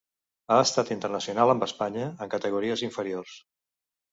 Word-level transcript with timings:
Ha 0.53 0.55
estat 0.67 0.87
internacional 0.95 1.53
amb 1.55 1.67
Espanya 1.67 2.07
en 2.09 2.33
categories 2.35 2.85
inferiors. 2.89 3.37